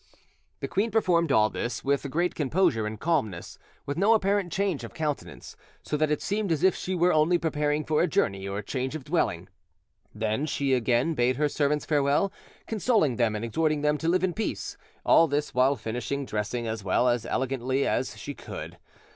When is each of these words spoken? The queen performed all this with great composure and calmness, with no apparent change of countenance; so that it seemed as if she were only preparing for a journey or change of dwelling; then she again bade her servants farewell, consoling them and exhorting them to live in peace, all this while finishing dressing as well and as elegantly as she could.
The 0.61 0.67
queen 0.67 0.89
performed 0.89 1.31
all 1.31 1.51
this 1.51 1.83
with 1.83 2.09
great 2.09 2.33
composure 2.33 2.87
and 2.87 2.99
calmness, 2.99 3.59
with 3.85 3.99
no 3.99 4.15
apparent 4.15 4.51
change 4.51 4.83
of 4.83 4.95
countenance; 4.95 5.55
so 5.83 5.95
that 5.95 6.09
it 6.09 6.23
seemed 6.23 6.51
as 6.51 6.63
if 6.63 6.73
she 6.73 6.95
were 6.95 7.13
only 7.13 7.37
preparing 7.37 7.83
for 7.83 8.01
a 8.01 8.07
journey 8.07 8.47
or 8.47 8.63
change 8.63 8.95
of 8.95 9.03
dwelling; 9.03 9.47
then 10.11 10.47
she 10.47 10.73
again 10.73 11.13
bade 11.13 11.35
her 11.35 11.47
servants 11.47 11.85
farewell, 11.85 12.31
consoling 12.65 13.17
them 13.17 13.35
and 13.35 13.45
exhorting 13.45 13.81
them 13.81 13.99
to 13.99 14.09
live 14.09 14.23
in 14.23 14.33
peace, 14.33 14.75
all 15.05 15.27
this 15.27 15.53
while 15.53 15.75
finishing 15.75 16.25
dressing 16.25 16.65
as 16.67 16.83
well 16.83 17.07
and 17.07 17.13
as 17.13 17.27
elegantly 17.27 17.85
as 17.87 18.17
she 18.17 18.33
could. 18.33 18.79